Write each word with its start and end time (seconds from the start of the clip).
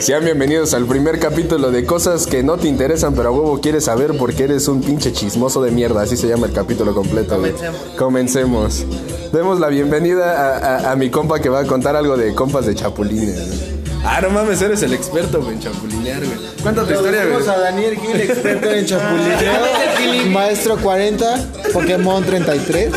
Sean 0.00 0.24
bienvenidos 0.24 0.74
al 0.74 0.86
primer 0.86 1.18
capítulo 1.18 1.70
de 1.70 1.84
cosas 1.84 2.26
que 2.26 2.42
no 2.42 2.56
te 2.56 2.68
interesan, 2.68 3.14
pero 3.14 3.28
a 3.28 3.32
huevo 3.32 3.60
quieres 3.60 3.84
saber 3.84 4.16
porque 4.16 4.44
eres 4.44 4.68
un 4.68 4.80
pinche 4.82 5.12
chismoso 5.12 5.62
de 5.62 5.70
mierda. 5.70 6.02
Así 6.02 6.16
se 6.16 6.26
llama 6.28 6.46
el 6.46 6.52
capítulo 6.52 6.94
completo. 6.94 7.38
güey. 7.38 7.52
Comencemos. 7.98 8.84
Demos 9.32 9.60
la 9.60 9.68
bienvenida 9.68 10.56
a, 10.58 10.88
a- 10.88 10.92
a 10.92 10.96
mi 10.96 11.10
compa 11.10 11.40
que 11.40 11.48
va 11.48 11.60
a 11.60 11.64
contar 11.66 11.94
algo 11.96 12.16
de 12.16 12.34
compas 12.34 12.66
de 12.66 12.74
chapulines. 12.74 13.38
Ah, 14.04 14.20
no 14.20 14.30
mames, 14.30 14.60
eres 14.60 14.82
el 14.82 14.92
experto 14.94 15.40
güey, 15.42 15.54
en 15.54 15.60
chapulinear, 15.60 16.18
güey. 16.24 16.38
Cuéntate 16.62 16.94
historia, 16.94 17.24
güey. 17.24 17.36
Tenemos 17.38 17.48
a 17.48 17.58
Daniel 17.60 17.96
Gil, 17.98 18.20
experto 18.20 18.70
en 18.70 18.84
chapulineo. 18.86 20.30
Maestro 20.32 20.76
40, 20.78 21.48
Pokémon 21.72 22.24
33. 22.24 22.90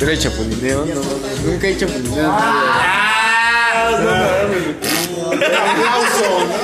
¿Eres 0.00 0.20
chapulineo? 0.20 0.84
No, 0.86 1.50
nunca 1.50 1.68
he 1.68 1.76
chapulineado. 1.76 2.34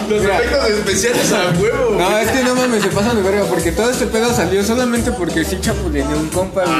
Los 0.08 0.24
efectos 0.24 0.68
especiales 0.70 1.32
a 1.32 1.50
huevo. 1.58 1.96
No, 1.96 2.18
es 2.18 2.30
que 2.30 2.44
no 2.44 2.54
mames, 2.54 2.82
se 2.82 2.88
pasan 2.88 3.16
de 3.16 3.22
verga 3.22 3.44
porque 3.46 3.72
todo 3.72 3.90
este 3.90 4.06
pedo 4.06 4.34
salió 4.34 4.62
solamente 4.62 5.12
porque 5.12 5.44
sí 5.44 5.58
chapulineó 5.60 6.18
un 6.18 6.28
compa, 6.28 6.64
güey. 6.64 6.78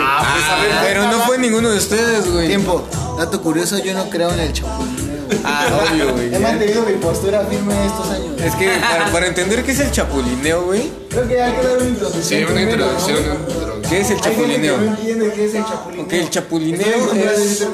Pero 0.82 1.04
no 1.10 1.20
fue 1.20 1.38
ninguno 1.38 1.70
de 1.70 1.78
ustedes, 1.78 2.30
güey. 2.30 2.48
Tiempo. 2.48 2.86
Dato 3.18 3.40
curioso, 3.40 3.78
yo 3.78 3.94
no 3.94 4.10
creo 4.10 4.30
en 4.32 4.40
el 4.40 4.52
chapulineo. 4.52 5.01
Ah, 5.44 5.86
obvio, 5.90 6.12
güey. 6.12 6.34
He 6.34 6.38
mantenido 6.38 6.82
mi 6.82 6.92
postura 6.94 7.44
firme 7.46 7.74
estos 7.86 8.08
años. 8.10 8.40
Es 8.40 8.54
que 8.56 8.68
para, 8.68 9.12
para 9.12 9.26
entender 9.26 9.62
qué 9.64 9.72
es 9.72 9.80
el 9.80 9.90
chapulineo, 9.90 10.64
güey, 10.64 10.90
Creo 11.08 11.28
que 11.28 11.42
hay 11.42 11.52
que 11.52 11.62
dar 11.62 11.76
una 11.78 11.88
introducción. 11.88 12.24
Sí, 12.24 12.36
una 12.36 12.46
primero, 12.46 12.70
introducción. 12.72 13.16
¿no? 13.16 13.34
introducción. 13.34 13.82
¿qué 13.82 14.00
es 14.00 14.10
el 14.10 14.16
Hay 14.16 14.22
gente 14.22 14.32
que 14.32 14.36
chapulineo? 14.40 14.78
no 14.78 14.84
entiende 14.96 15.32
qué 15.34 15.44
es 15.44 15.54
el 15.54 15.64
chapulineo. 15.64 16.04
Ok, 16.04 16.12
el 16.12 16.30
chapulineo 16.30 17.12
es... 17.12 17.66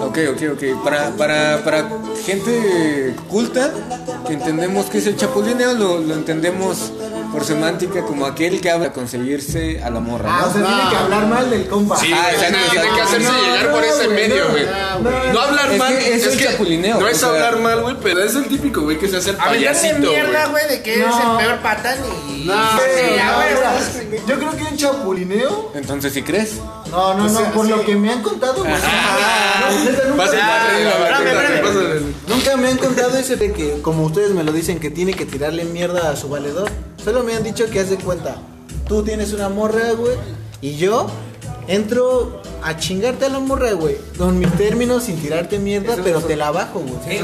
Ok, 0.00 0.18
ok, 0.32 0.42
ok. 0.52 0.84
Para, 0.84 1.10
para, 1.16 1.64
para 1.64 1.88
gente 2.26 3.14
culta 3.30 3.72
que 4.26 4.34
entendemos 4.34 4.86
que 4.86 4.98
es 4.98 5.06
el 5.06 5.16
chapulineo, 5.16 5.72
lo, 5.74 5.98
lo 6.00 6.14
entendemos 6.14 6.92
por 7.34 7.44
semántica 7.44 8.02
como 8.02 8.26
aquel 8.26 8.60
que 8.60 8.70
habla 8.70 8.86
de 8.86 8.92
conseguirse 8.92 9.82
a 9.82 9.90
la 9.90 9.98
morra. 10.00 10.30
Ah, 10.32 10.40
¿no? 10.42 10.46
o 10.48 10.52
sea, 10.52 10.62
tiene 10.64 10.90
que 10.90 10.96
hablar 10.96 11.26
mal 11.26 11.50
del 11.50 11.66
compa. 11.66 11.96
Sí, 11.96 12.12
Ah, 12.14 12.30
exacto, 12.32 12.58
tiene, 12.70 12.88
que 12.94 13.00
hacerse 13.02 13.28
No, 13.28 13.42
llegar 13.42 13.70
por 13.72 13.84
ese 13.84 14.08
medio, 14.08 14.44
no, 14.44 14.50
güey. 14.52 14.64
no, 14.64 15.32
No, 15.32 15.40
hablar 15.40 15.72
Es 15.72 15.78
mal. 15.78 15.98
que 15.98 16.14
es 16.14 16.26
el 16.26 16.38
chapulineo, 16.44 17.00
No 17.00 17.06
o 17.06 17.08
es 17.08 17.16
sea- 17.18 17.28
hablar 17.30 17.58
mal, 17.58 17.82
güey, 17.82 17.96
pero 18.02 18.22
es 18.22 18.34
el 18.36 18.46
típico 18.46 18.82
güey 18.82 18.98
que 18.98 19.08
se 19.08 19.16
hace 19.16 19.30
el 19.30 19.36
payasito, 19.36 19.98
mierda, 19.98 20.46
güey. 20.46 20.68
de 20.68 20.82
que 20.82 20.94
eres 20.94 21.06
No. 21.08 21.38
el 21.40 21.44
peor 21.46 21.58
patán 21.60 21.98
y... 22.30 22.44
No, 22.44 22.52
Sí, 22.54 23.16
no, 23.16 23.32
a 23.32 23.38
ver, 23.38 23.58
mira, 24.10 24.22
Yo 24.28 24.36
creo 24.38 24.50
que 24.56 24.62
un 24.64 24.76
chapulineo. 24.76 25.72
Entonces, 25.74 26.12
¿sí 26.12 26.22
crees? 26.22 26.54
No, 26.90 27.14
no, 27.14 27.26
no, 27.28 27.40
por 27.52 27.66
lo 27.66 27.84
que 27.84 27.96
me 27.96 28.12
han 28.12 28.22
contado, 28.22 28.62
güey. 28.62 28.70
No, 28.70 29.84
neta, 29.84 30.04
nunca- 30.08 30.22
Pásale, 30.24 30.40
Ah, 30.42 30.66
pásale, 30.68 30.82
espérame, 30.84 31.10
pásale, 31.10 31.30
espérame. 31.30 31.62
pásale. 31.66 32.03
Nunca 32.28 32.56
me 32.56 32.68
han 32.68 32.78
contado 32.78 33.16
ese 33.18 33.36
de 33.36 33.52
que, 33.52 33.80
como 33.82 34.04
ustedes 34.04 34.30
me 34.30 34.42
lo 34.44 34.52
dicen, 34.52 34.80
que 34.80 34.90
tiene 34.90 35.12
que 35.14 35.26
tirarle 35.26 35.64
mierda 35.64 36.10
a 36.10 36.16
su 36.16 36.28
valedor. 36.28 36.70
Solo 37.02 37.22
me 37.22 37.34
han 37.34 37.42
dicho 37.42 37.68
que 37.70 37.80
hace 37.80 37.96
cuenta. 37.96 38.36
Tú 38.88 39.02
tienes 39.02 39.32
una 39.32 39.48
morra, 39.48 39.92
güey, 39.92 40.16
y 40.60 40.76
yo 40.76 41.06
entro 41.68 42.42
a 42.62 42.76
chingarte 42.76 43.26
a 43.26 43.28
la 43.28 43.38
morra, 43.40 43.72
güey. 43.72 43.96
Con 44.16 44.38
mis 44.38 44.50
términos, 44.52 45.04
sin 45.04 45.20
tirarte 45.20 45.58
mierda, 45.58 45.96
pero 46.02 46.20
te 46.20 46.36
la 46.36 46.50
bajo, 46.50 46.80
güey. 46.80 47.18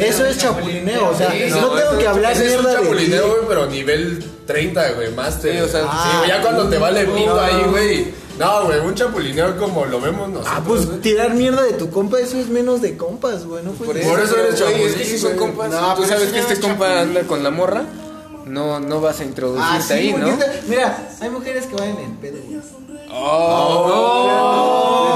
Eso 0.00 0.24
es 0.26 0.38
chapulineo, 0.38 1.10
o 1.10 1.16
sea, 1.16 1.30
Sí, 1.32 1.50
no, 1.50 1.68
tengo 1.70 1.98
que 1.98 2.06
hablar 2.06 2.32
es 2.32 2.38
un 2.38 2.44
mierda 2.46 2.70
ti. 2.78 2.82
chapulineo, 2.84 3.26
güey, 3.28 3.40
pero 3.48 3.66
nivel 3.66 4.24
30, 4.46 4.90
güey, 4.92 5.12
máster. 5.12 5.52
Sí, 5.54 5.60
o 5.60 5.68
sea, 5.68 5.82
sí, 5.82 6.28
ya 6.28 6.40
cuando 6.42 6.68
te 6.68 6.78
vale 6.78 7.04
pito 7.04 7.40
ahí, 7.40 7.62
güey. 7.70 8.25
No, 8.38 8.64
güey, 8.64 8.80
un 8.80 8.94
chapulineo 8.94 9.56
como 9.56 9.86
lo 9.86 10.00
vemos 10.00 10.28
nosotros. 10.28 10.54
Ah, 10.56 10.62
pues 10.66 11.00
tirar 11.00 11.34
mierda 11.34 11.62
de 11.62 11.72
tu 11.72 11.90
compa, 11.90 12.18
eso 12.20 12.36
es 12.38 12.48
menos 12.48 12.82
de 12.82 12.96
compas, 12.96 13.44
güey. 13.46 13.64
No 13.64 13.70
Por 13.72 13.86
puedes- 13.86 14.02
eso, 14.04 14.10
Por 14.14 14.20
eso 14.22 14.36
eres 14.36 14.60
güey, 14.60 14.70
chapulín, 14.72 14.88
Es 14.88 14.94
que 14.96 15.04
si 15.04 15.18
son 15.18 15.36
compas, 15.36 15.70
No, 15.70 15.94
tú 15.94 16.02
sabes 16.04 16.22
eso 16.24 16.32
que 16.32 16.36
no 16.38 16.42
este 16.42 16.54
es 16.54 16.60
compa 16.60 17.00
anda 17.00 17.22
con 17.22 17.42
la 17.42 17.50
morra, 17.50 17.84
no, 18.44 18.78
no 18.80 19.00
vas 19.00 19.20
a 19.20 19.24
introducirte 19.24 19.68
Ah, 19.76 19.80
sí, 19.80 19.92
ahí, 19.94 20.12
¿no? 20.12 20.28
Mira, 20.68 21.08
hay 21.20 21.30
mujeres 21.30 21.66
que 21.66 21.74
van 21.76 21.88
en 21.98 22.16
pedo, 22.16 22.36
güey. 22.46 22.60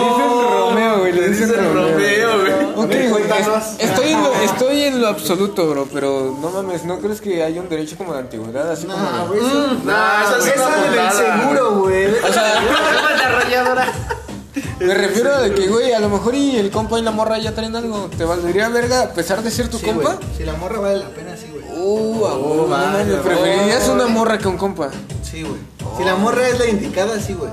Le 0.00 0.08
dicen 0.08 0.50
Romeo, 0.50 0.98
güey, 1.00 1.12
le 1.12 1.28
dicen 1.28 1.54
Romeo. 1.54 1.94
güey. 1.94 2.50
Ok, 2.76 3.10
güey, 3.10 3.24
es- 3.24 3.80
estoy, 3.90 4.10
en 4.12 4.22
lo, 4.22 4.32
estoy 4.34 4.80
en 4.82 5.00
lo 5.02 5.08
absoluto, 5.08 5.66
bro, 5.68 5.86
pero 5.92 6.36
no 6.40 6.50
mames, 6.50 6.84
¿no 6.84 6.98
crees 6.98 7.20
que 7.20 7.42
hay 7.42 7.58
un 7.58 7.68
derecho 7.68 7.96
como 7.96 8.12
de 8.14 8.20
antigüedad? 8.20 8.70
Así 8.70 8.86
No, 8.86 8.94
como... 8.94 9.26
güey, 9.28 9.40
eso- 9.40 9.74
Nah, 9.84 10.22
esa 10.24 10.38
es 10.38 10.46
Esa 10.46 10.66
una 10.68 10.76
del 10.76 10.90
putada. 10.90 11.40
seguro, 11.40 11.70
güey. 11.80 12.06
O 12.14 12.32
sea, 12.32 12.54
me 14.80 14.94
refiero 14.94 15.34
a 15.34 15.48
que, 15.50 15.68
güey, 15.68 15.92
a 15.92 16.00
lo 16.00 16.08
mejor 16.08 16.34
y 16.34 16.56
el 16.56 16.70
compa 16.70 16.98
y 16.98 17.02
la 17.02 17.10
morra 17.10 17.38
ya 17.38 17.52
traen 17.52 17.76
algo. 17.76 18.08
¿Te 18.16 18.24
valdría 18.24 18.68
verga 18.68 19.02
a 19.02 19.08
pesar 19.10 19.42
de 19.42 19.50
ser 19.50 19.68
tu 19.68 19.78
Sí, 19.78 19.86
compa? 19.86 20.14
güey. 20.14 20.28
Si 20.36 20.44
la 20.44 20.54
morra 20.54 20.80
vale 20.80 20.98
la 20.98 21.08
pena, 21.10 21.36
sí, 21.36 21.46
güey. 21.52 21.64
Uh, 21.82 22.26
a 22.26 22.34
huevo, 22.36 22.54
no 22.56 22.66
vale, 22.68 23.04
mames, 23.04 23.20
preferirías 23.20 23.88
una 23.88 24.06
morra 24.06 24.38
que 24.38 24.48
un 24.48 24.56
compa. 24.56 24.90
Sí, 25.22 25.42
güey. 25.42 25.60
Si 25.96 26.04
la 26.04 26.16
morra 26.16 26.48
es 26.48 26.58
la 26.58 26.66
indicada, 26.66 27.20
sí, 27.20 27.34
güey. 27.34 27.50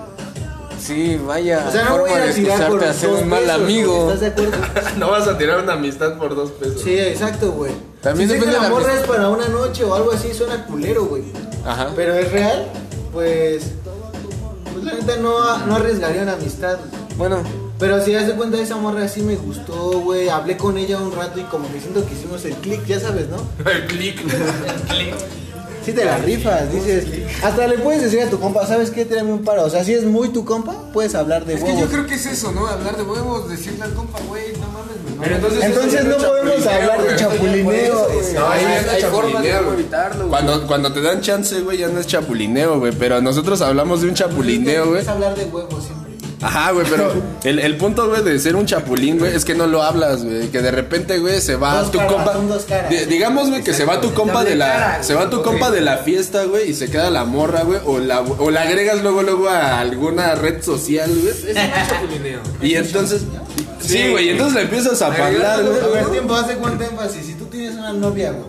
Sí, 0.80 1.20
vaya 1.26 1.66
O 1.68 1.72
sea, 1.72 1.86
no 1.86 1.98
voy 1.98 2.10
forma 2.12 2.24
a 2.24 2.28
de 2.28 2.34
tirar 2.34 2.68
por 2.70 2.84
excusarte 2.84 2.86
a 2.86 2.94
ser 2.94 3.10
dos 3.10 3.22
un 3.22 3.30
mal 3.30 3.40
pesos, 3.44 3.56
amigo. 3.62 4.12
¿Estás 4.12 4.20
de 4.22 4.28
acuerdo? 4.28 4.58
No 4.98 5.10
vas 5.10 5.28
a 5.28 5.38
tirar 5.38 5.64
una 5.64 5.74
amistad 5.74 6.18
por 6.18 6.36
dos 6.36 6.52
pesos. 6.52 6.82
Sí, 6.82 6.98
exacto, 7.00 7.52
güey. 7.52 7.72
También 8.02 8.30
si 8.30 8.36
sé 8.36 8.40
depende 8.40 8.56
que 8.58 8.62
de 8.62 8.64
la 8.64 8.70
la 8.70 8.76
morra 8.76 8.92
amistad. 8.94 9.04
es 9.12 9.18
para 9.18 9.30
una 9.30 9.48
noche 9.48 9.84
o 9.84 9.94
algo 9.96 10.12
así, 10.12 10.34
suena 10.34 10.66
culero, 10.66 11.06
güey. 11.06 11.24
Ajá. 11.66 11.90
Pero 11.96 12.14
es 12.14 12.32
real, 12.32 12.68
pues. 13.12 13.64
La 14.88 14.94
neta 14.94 15.18
no, 15.18 15.66
no 15.66 15.76
arriesgaría 15.76 16.22
una 16.24 16.34
amistad. 16.34 16.78
Bueno, 17.18 17.38
Pero 17.80 18.04
si 18.04 18.12
das 18.14 18.26
de 18.28 18.34
cuenta, 18.34 18.58
esa 18.60 18.78
morra 18.78 19.08
sí 19.08 19.22
me 19.22 19.36
gustó, 19.36 20.00
güey. 20.02 20.30
Hablé 20.30 20.56
con 20.58 20.78
ella 20.78 20.98
un 20.98 21.12
rato 21.16 21.40
y 21.40 21.44
como 21.44 21.72
que 21.72 21.80
siento 21.80 22.06
que 22.08 22.14
hicimos 22.14 22.44
el 22.46 22.56
click, 22.56 22.86
ya 22.86 23.00
sabes, 23.00 23.28
¿no? 23.30 23.38
El 23.70 23.86
click. 23.88 24.20
Sí 25.84 25.94
te 25.94 26.04
la 26.04 26.18
rifas, 26.18 26.72
dices. 26.72 27.06
Hasta 27.44 27.66
le 27.68 27.78
puedes 27.78 28.02
decir 28.02 28.22
a 28.22 28.30
tu 28.30 28.40
compa, 28.40 28.66
¿sabes 28.68 28.92
qué? 28.92 29.06
Tírame 29.06 29.32
un 29.32 29.44
paro. 29.44 29.64
O 29.64 29.70
sea, 29.70 29.84
si 29.86 29.94
es 29.94 30.04
muy 30.04 30.30
tu 30.30 30.44
compa, 30.44 30.74
puedes 30.92 31.16
hablar 31.16 31.46
de 31.46 31.54
es 31.54 31.60
que 31.64 31.68
huevos. 31.68 31.82
yo 31.82 31.88
creo 31.88 32.06
que 32.06 32.16
es 32.16 32.26
eso, 32.26 32.52
¿no? 32.52 32.68
Hablar 32.68 32.98
de 32.98 33.04
huevos, 33.04 33.50
decirle 33.50 33.84
al 33.84 33.94
compa, 33.94 34.20
güey, 34.28 34.52
no 34.60 34.68
Pero 35.22 35.36
entonces, 35.36 35.64
Entonces 35.64 36.06
no 36.06 36.18
podemos 36.18 36.68
hablar 36.68 37.04
de 37.04 37.16
chapulineo. 37.16 38.08
No, 38.36 38.48
ahí 38.50 38.66
hay, 38.66 38.86
es 38.96 39.02
chapulineo, 39.02 39.74
evitarlo, 39.74 40.18
güey. 40.28 40.30
Cuando, 40.30 40.68
cuando 40.68 40.94
te 40.94 41.02
dan 41.02 41.22
chance, 41.22 41.60
güey, 41.62 41.78
ya 41.80 41.88
no 41.88 42.00
es 42.00 42.08
chapulineo, 42.08 42.80
güey. 42.80 42.92
Pero 42.94 43.22
nosotros 43.22 43.62
hablamos 43.62 44.02
de 44.02 44.10
un 44.10 44.14
chapulineo, 44.16 44.90
güey. 44.90 45.02
Es 45.02 45.08
hablar 45.08 45.36
de 45.36 45.46
huevos 45.46 45.84
siempre. 45.84 46.08
Ajá, 46.40 46.70
güey, 46.72 46.86
pero 46.88 47.12
el, 47.46 47.58
el 47.58 47.78
punto, 47.78 48.08
güey, 48.10 48.24
de 48.24 48.38
ser 48.38 48.56
un 48.56 48.68
chapulín, 48.68 49.18
güey, 49.18 49.36
es 49.36 49.44
que 49.44 49.56
no 49.56 49.66
lo 49.66 49.82
hablas, 49.82 50.24
güey. 50.24 50.50
Que 50.50 50.62
de 50.62 50.70
repente, 50.70 51.18
güey, 51.18 51.42
se 51.42 51.56
va 51.56 51.80
Dos 51.82 51.92
tu 51.92 51.98
caras, 51.98 52.14
compa. 52.14 52.34
son 52.34 52.48
dos 52.48 52.64
caras. 52.66 52.92
Di- 52.92 53.06
digamos, 53.06 53.50
güey, 53.50 53.64
que 53.64 53.74
se 53.74 53.86
va 53.86 54.00
tu 54.00 54.14
compa 54.14 54.44
de 54.44 54.56
la. 54.56 55.02
Se 55.02 55.16
va 55.16 55.32
tu 55.32 55.42
compa 55.42 55.72
de 55.72 55.82
la 55.82 55.98
fiesta, 55.98 56.44
güey, 56.44 56.70
y 56.70 56.74
se 56.76 56.92
queda 56.92 57.10
la 57.10 57.26
morra, 57.26 57.64
güey. 57.64 57.80
O 57.88 57.98
la, 57.98 58.22
o 58.22 58.52
la 58.52 58.62
agregas 58.62 59.02
luego, 59.02 59.24
luego 59.24 59.50
a 59.50 59.80
alguna 59.80 60.36
red 60.36 60.62
social, 60.62 61.10
güey. 61.10 61.30
Es 61.30 61.44
un 61.58 61.90
chapulineo. 61.90 62.40
Y 62.62 62.76
entonces. 62.76 63.24
Sí, 63.88 64.10
güey, 64.10 64.28
y 64.28 64.30
entonces 64.30 64.56
le 64.56 64.62
empiezas 64.64 65.02
a 65.02 65.08
hablar, 65.08 65.24
A 65.46 65.58
ver, 65.62 65.88
güey. 65.90 66.12
tiempo, 66.12 66.36
hace 66.36 66.56
cuánto 66.56 66.84
énfasis. 66.84 67.26
Si 67.26 67.34
tú 67.36 67.46
tienes 67.46 67.76
una 67.76 67.94
novia, 67.94 68.32
güey, 68.32 68.46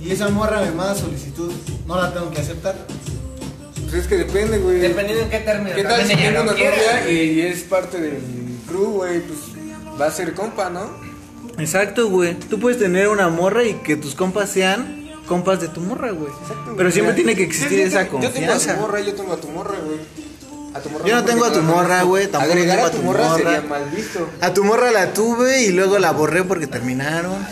y 0.00 0.10
esa 0.10 0.28
morra 0.28 0.60
me 0.62 0.70
manda 0.72 0.94
solicitud, 0.96 1.52
no 1.86 1.96
la 2.00 2.12
tengo 2.12 2.30
que 2.30 2.40
aceptar. 2.40 2.74
Pues 3.82 3.94
es 3.94 4.06
que 4.08 4.16
depende, 4.16 4.58
güey. 4.58 4.80
Dependiendo 4.80 5.24
en 5.24 5.30
qué 5.30 5.38
término. 5.40 5.76
¿Qué 5.76 5.84
tal 5.84 6.06
si 6.06 6.14
no 6.14 6.42
una 6.42 6.54
quiere. 6.54 6.76
novia 6.76 7.10
y, 7.10 7.16
y 7.32 7.40
es 7.42 7.60
parte 7.62 8.00
del 8.00 8.18
crew, 8.66 8.84
güey? 8.94 9.20
Pues 9.20 9.38
va 10.00 10.06
a 10.06 10.10
ser 10.10 10.32
compa, 10.34 10.70
¿no? 10.70 10.90
Exacto, 11.58 12.08
güey. 12.08 12.34
Tú 12.34 12.58
puedes 12.58 12.78
tener 12.78 13.08
una 13.08 13.28
morra 13.28 13.62
y 13.64 13.74
que 13.74 13.96
tus 13.96 14.14
compas 14.14 14.48
sean 14.50 15.10
compas 15.28 15.60
de 15.60 15.68
tu 15.68 15.80
morra, 15.82 16.10
güey. 16.10 16.32
Pero 16.76 16.90
siempre 16.90 17.14
tiene 17.14 17.36
que 17.36 17.42
existir 17.44 17.70
Yo- 17.70 17.84
yo 17.84 17.84
esa 17.88 18.04
tengo- 18.04 18.20
Yo 18.22 18.30
tengo 18.30 18.46
a 18.50 18.54
confianza. 18.54 18.74
tu 18.74 18.80
morra, 18.80 19.00
yo 19.00 19.14
tengo 19.14 19.32
a 19.34 19.36
tu 19.36 19.48
morra, 19.48 19.74
güey. 19.84 19.98
A 20.74 20.80
tu 20.80 20.88
morra 20.90 21.04
Yo 21.06 21.14
no 21.16 21.24
tengo 21.24 21.44
a 21.44 21.52
tu 21.52 21.60
morra, 21.62 22.02
güey, 22.02 22.26
tampoco 22.28 22.52
Agregar 22.52 22.76
tengo 22.76 22.86
a 22.86 22.88
a 22.88 22.92
tu 22.92 22.96
tu 22.98 23.02
morra 23.04 23.24
morra. 23.28 23.36
sería 23.36 23.60
mal 23.62 23.84
visto. 23.94 24.28
A 24.40 24.54
tu 24.54 24.64
morra 24.64 24.90
la 24.90 25.12
tuve 25.12 25.62
y 25.62 25.72
luego 25.72 25.98
la 25.98 26.12
borré 26.12 26.44
porque 26.44 26.66
terminaron. 26.66 27.44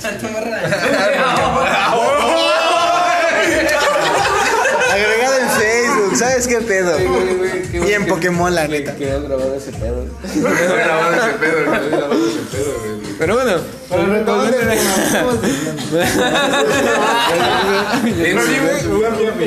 Agregado 4.93 5.37
en 5.39 5.49
Facebook, 5.51 6.17
¿sabes 6.17 6.47
qué 6.49 6.61
pedo? 6.61 6.97
Sí, 6.99 7.05
güey, 7.05 7.35
güey, 7.37 7.63
qué 7.71 7.79
Y 7.79 7.93
en 7.93 8.05
que- 8.05 8.09
Pokémon, 8.11 8.55
la 8.55 8.67
neta. 8.67 8.97
Quedó 8.97 9.23
grabado 9.23 9.55
ese 9.55 9.71
pedo. 9.73 10.05
Quedó 10.33 10.75
grabado 10.75 11.15
ese 11.15 11.39
pedo, 11.39 11.65
quedó 11.73 11.91
grabado 11.91 12.27
ese 12.27 12.41
pedo, 12.57 12.73
güey. 12.81 13.01
Pero 13.19 13.35
bueno, 13.35 13.53
Pero 13.89 14.07
retomando 14.07 14.57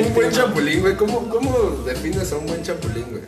un 0.00 0.14
buen 0.14 0.30
chapulín, 0.32 0.80
güey. 0.80 0.96
¿Cómo, 0.96 1.28
¿Cómo 1.28 1.82
defines 1.84 2.32
a 2.32 2.36
un 2.36 2.46
buen 2.46 2.62
chapulín, 2.62 3.04
güey? 3.10 3.22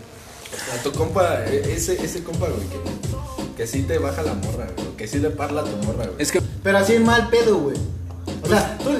A 0.74 0.82
tu 0.82 0.92
compa, 0.92 1.44
e- 1.46 1.72
ese, 1.74 2.02
ese 2.02 2.22
compa, 2.22 2.46
güey, 2.48 2.66
que, 2.68 3.56
que 3.56 3.66
sí 3.66 3.82
te 3.82 3.98
baja 3.98 4.22
la 4.22 4.34
morra, 4.34 4.66
güey. 4.76 4.88
Que 4.96 5.06
sí 5.08 5.18
le 5.18 5.30
parla 5.30 5.62
a 5.62 5.64
tu 5.64 5.76
morra, 5.86 6.04
güey. 6.06 6.16
es 6.18 6.30
que 6.32 6.40
Pero 6.62 6.78
así 6.78 6.94
en 6.94 7.04
mal 7.04 7.28
pedo, 7.28 7.58
güey. 7.58 7.76
O 8.42 8.48
sea, 8.48 8.78
tú, 8.78 8.90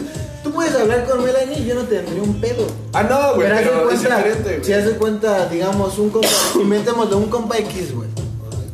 tú 0.44 0.52
puedes 0.52 0.74
hablar 0.74 1.06
con 1.06 1.22
Melanie 1.24 1.58
y 1.60 1.64
yo 1.66 1.74
no 1.74 1.82
tendría 1.82 2.22
un 2.22 2.40
pedo. 2.40 2.66
Ah, 2.92 3.02
no, 3.04 3.34
güey, 3.36 3.48
pero 3.48 3.90
es 3.90 4.00
diferente, 4.00 4.60
si 4.62 4.70
güey. 4.70 4.72
haz 4.80 4.86
de 4.86 4.92
cuenta, 4.96 5.46
digamos, 5.48 5.98
un 5.98 6.10
compa, 6.10 6.28
inventémoslo, 6.60 7.18
un 7.18 7.28
compa 7.28 7.58
X, 7.58 7.94
güey. 7.94 8.08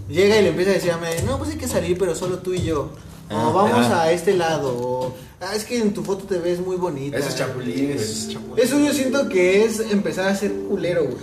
Llega 0.09 0.37
y 0.39 0.43
le 0.43 0.49
empieza 0.49 0.73
a 0.73 0.75
decir 0.75 0.91
a 0.91 0.99
mí, 0.99 1.07
no, 1.27 1.39
pues 1.39 1.51
hay 1.51 1.57
que 1.57 1.69
salir, 1.69 1.97
pero 1.99 2.15
solo 2.15 2.39
tú 2.39 2.53
y 2.53 2.63
yo. 2.63 2.91
Ah, 3.31 3.49
O 3.49 3.53
vamos 3.55 3.87
a 3.91 4.13
este 4.13 4.35
lado. 4.35 4.77
O, 4.79 5.15
ah, 5.41 5.55
es 5.57 5.65
que 5.65 5.79
en 5.79 5.95
tu 5.95 6.03
foto 6.05 6.25
te 6.27 6.39
ves 6.39 6.61
muy 6.61 6.77
bonita. 6.77 7.17
Ese 7.17 7.29
es 7.31 7.37
chapulín, 7.37 7.93
es 7.93 8.29
chapulín. 8.31 8.63
Eso 8.65 8.79
yo 8.79 8.93
siento 8.93 9.27
que 9.31 9.65
es 9.65 9.81
empezar 9.81 10.29
a 10.29 10.37
ser 10.37 10.53
culero, 10.53 11.05
güey. 11.05 11.17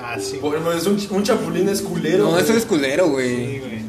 Ah, 0.00 0.16
sí. 0.20 0.40
Es 0.76 0.86
un, 0.86 0.98
un 1.16 1.22
chapulín 1.22 1.68
es 1.68 1.82
culero. 1.82 2.24
No, 2.24 2.30
güey. 2.30 2.42
eso 2.42 2.52
es 2.54 2.64
culero, 2.66 3.06
Sí, 3.06 3.10
güey. 3.12 3.58
güey. 3.60 3.82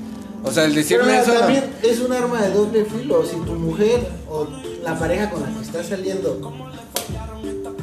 O 0.43 0.51
sea, 0.51 0.65
el 0.65 0.71
Pero 0.73 0.81
decirme 0.83 1.19
eso. 1.19 1.31
también 1.33 1.63
es 1.81 1.99
un 1.99 2.11
arma 2.11 2.41
de 2.41 2.51
doble 2.53 2.85
filo. 2.85 3.25
Si 3.25 3.35
tu 3.37 3.53
mujer 3.53 4.05
o 4.29 4.47
la 4.83 4.99
pareja 4.99 5.29
con 5.29 5.41
la 5.41 5.47
que 5.49 5.61
estás 5.65 5.87
saliendo, 5.87 6.51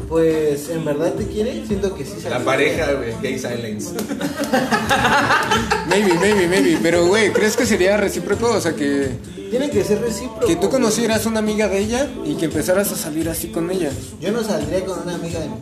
pues 0.09 0.69
en 0.69 0.85
verdad 0.85 1.13
te 1.15 1.27
quiere, 1.27 1.65
siento 1.67 1.95
que 1.95 2.05
sí 2.05 2.21
se 2.21 2.29
La 2.29 2.41
pareja, 2.41 2.93
güey, 2.93 3.15
gay 3.23 3.39
silence. 3.39 3.91
Maybe, 5.89 6.13
maybe, 6.21 6.47
maybe. 6.49 6.79
Pero, 6.83 7.07
güey, 7.07 7.33
¿crees 7.33 7.57
que 7.57 7.65
sería 7.67 7.97
recíproco? 7.97 8.49
O 8.51 8.61
sea, 8.61 8.75
que, 8.75 9.11
Tiene 9.51 9.71
que 9.71 9.83
ser 9.83 10.01
recíproco. 10.01 10.47
que 10.47 10.55
tú 10.55 10.69
güey. 10.69 10.73
conocieras 10.73 11.27
una 11.27 11.39
amiga 11.41 11.69
de 11.69 11.79
ella 11.79 12.09
y 12.25 12.35
que 12.35 12.45
empezaras 12.47 12.93
a 12.93 12.97
salir 12.97 13.29
así 13.29 13.49
con 13.49 13.71
ella. 13.71 13.91
Yo 14.21 14.31
no 14.33 14.43
saldría 14.45 14.85
con 14.85 15.01
una 15.01 15.15
amiga 15.15 15.41
de 15.41 15.49
mi. 15.49 15.55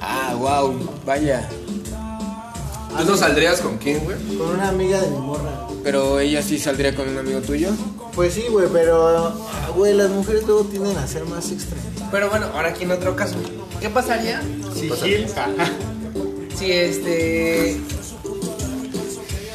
Ah, 0.00 0.34
wow, 0.38 0.74
vaya. 1.04 1.48
¿Tú 2.98 3.04
no 3.04 3.16
saldrías 3.16 3.60
con 3.60 3.78
quién, 3.78 4.00
güey? 4.04 4.16
Con 4.38 4.48
una 4.50 4.68
amiga 4.68 5.00
de 5.00 5.08
mi 5.08 5.18
morra. 5.18 5.66
Pero 5.84 6.18
ella 6.20 6.42
sí 6.42 6.58
saldría 6.58 6.94
con 6.94 7.08
un 7.08 7.18
amigo 7.18 7.40
tuyo. 7.40 7.70
Pues 8.14 8.34
sí, 8.34 8.44
güey, 8.50 8.66
pero, 8.72 9.32
güey, 9.76 9.94
las 9.94 10.10
mujeres 10.10 10.44
luego 10.46 10.64
tienden 10.64 10.96
a 10.96 11.06
ser 11.06 11.24
más 11.26 11.50
extremas. 11.50 11.84
Pero 12.10 12.30
bueno, 12.30 12.46
ahora 12.54 12.70
aquí 12.70 12.84
en 12.84 12.90
otro 12.92 13.14
caso. 13.14 13.36
¿Qué 13.80 13.88
pasaría 13.90 14.40
Sí, 14.74 14.90
Gil. 15.02 15.26
si 16.58 16.72
este. 16.72 17.76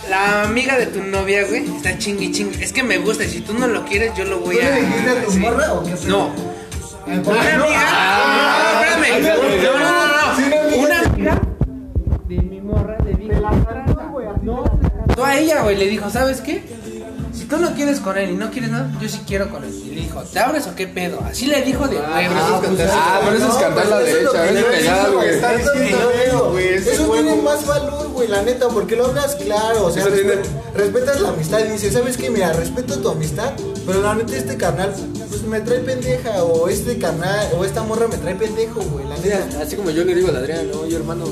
La 0.09 0.43
amiga 0.43 0.77
de 0.77 0.87
tu 0.87 1.01
novia, 1.03 1.45
güey, 1.47 1.65
está 1.75 1.97
chingui 1.97 2.31
chingui. 2.31 2.61
Es 2.61 2.73
que 2.73 2.83
me 2.83 2.97
gusta, 2.97 3.23
y 3.23 3.29
si 3.29 3.39
tú 3.41 3.53
no 3.53 3.67
lo 3.67 3.85
quieres, 3.85 4.11
yo 4.17 4.25
lo 4.25 4.39
voy 4.39 4.57
¿Tú 4.57 4.61
a. 4.61 4.69
le 4.69 4.81
dijiste 4.81 5.09
a 5.09 5.23
tu 5.23 5.31
sí. 5.31 5.39
morra 5.39 5.73
o 5.73 5.83
qué? 5.83 5.95
No. 6.07 6.31
Una 7.07 7.55
amiga. 7.55 7.85
Ah, 7.87 8.83
no, 8.97 9.05
espérame. 9.05 9.63
No, 9.63 9.79
no, 9.79 10.07
no, 10.07 10.10
a 15.31 15.39
ella, 15.39 15.61
güey, 15.63 15.75
le 15.77 15.87
dijo, 15.87 16.09
¿sabes 16.09 16.41
qué? 16.41 16.63
Si 17.33 17.45
tú 17.45 17.57
no 17.57 17.73
quieres 17.73 17.99
con 18.01 18.17
él 18.17 18.31
y 18.31 18.33
no 18.35 18.51
quieres 18.51 18.71
nada, 18.71 18.91
yo 19.01 19.07
sí 19.07 19.21
quiero 19.25 19.49
con 19.49 19.63
él. 19.63 19.73
Y 19.85 19.95
le 19.95 20.01
dijo, 20.01 20.21
¿te 20.21 20.39
abres 20.39 20.67
o 20.67 20.75
qué 20.75 20.85
pedo? 20.87 21.19
Así 21.25 21.47
le 21.47 21.61
dijo 21.61 21.87
de. 21.87 21.97
Ah, 21.97 22.19
pero 23.23 23.37
eso 23.37 23.47
es 23.47 23.53
cantar 23.55 23.87
la 23.87 23.99
pues 23.99 24.09
eso 24.15 24.33
derecha, 24.33 24.45
es 24.45 24.55
es 24.55 24.61
lo 24.63 24.69
que 24.69 24.77
ilegal, 24.79 25.05
yo 25.11 25.17
güey. 25.17 25.29
Está 25.29 25.55
diciendo 25.55 26.11
es 26.11 26.33
güey, 26.51 26.67
ese 26.69 26.93
Eso 26.93 27.01
huevo. 27.03 27.13
tiene 27.13 27.41
más 27.41 27.65
valor, 27.65 28.07
güey, 28.09 28.27
la 28.27 28.41
neta, 28.41 28.67
porque 28.67 28.95
lo 28.95 29.05
hablas 29.07 29.35
claro. 29.35 29.85
O 29.85 29.91
sea, 29.91 30.03
Eso 30.03 30.11
tiene- 30.11 30.33
respe- 30.35 30.45
respetas 30.75 31.21
la 31.21 31.29
amistad 31.29 31.59
y 31.65 31.71
dices, 31.71 31.93
¿sabes 31.93 32.17
qué? 32.17 32.29
Mira, 32.29 32.51
respeto 32.53 32.99
tu 32.99 33.09
amistad, 33.09 33.51
pero 33.85 34.01
la 34.01 34.15
neta, 34.15 34.35
este 34.37 34.57
carnal, 34.57 34.93
pues 35.29 35.43
me 35.43 35.59
trae 35.61 35.79
pendeja. 35.79 36.43
O 36.43 36.67
este 36.67 36.97
carnal, 36.97 37.49
o 37.57 37.65
esta 37.65 37.83
morra 37.83 38.07
me 38.07 38.17
trae 38.17 38.35
pendejo, 38.35 38.81
güey, 38.81 39.05
la 39.07 39.17
neta. 39.17 39.61
Así 39.61 39.75
como 39.75 39.89
yo 39.91 40.03
le 40.05 40.15
digo 40.15 40.29
a 40.29 40.37
Adrián, 40.37 40.69
no, 40.71 40.85
yo 40.85 40.97
hermano. 40.97 41.25